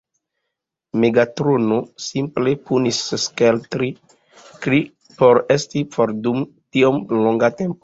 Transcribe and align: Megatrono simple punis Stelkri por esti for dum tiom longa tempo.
Megatrono 1.01 1.77
simple 2.05 2.55
punis 2.71 3.03
Stelkri 3.25 3.91
por 5.21 5.43
esti 5.59 5.87
for 5.99 6.17
dum 6.27 6.45
tiom 6.51 7.01
longa 7.23 7.55
tempo. 7.65 7.79